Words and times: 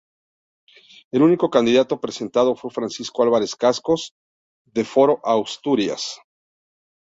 El 1.11 1.21
único 1.21 1.51
candidato 1.51 2.01
presentado 2.01 2.55
fue 2.55 2.71
Francisco 2.71 3.21
Álvarez-Cascos, 3.21 4.13
de 4.65 4.83
Foro 4.83 5.21
Asturias. 5.23 6.19